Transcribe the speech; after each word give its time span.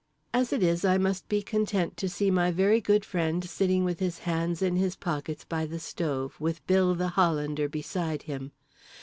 As 0.33 0.51
it 0.51 0.63
is, 0.63 0.83
I 0.83 0.97
must 0.97 1.29
be 1.29 1.43
content 1.43 1.95
to 1.97 2.09
see 2.09 2.31
my 2.31 2.49
very 2.49 2.81
good 2.81 3.05
friend 3.05 3.45
sitting 3.47 3.83
with 3.85 3.99
his 3.99 4.17
hands 4.25 4.63
in 4.63 4.75
his 4.75 4.95
pockets 4.95 5.45
by 5.45 5.67
the 5.67 5.77
stove 5.77 6.41
with 6.41 6.65
Bill 6.65 6.95
the 6.95 7.09
Hollander 7.09 7.69
beside 7.69 8.23
him. 8.23 8.51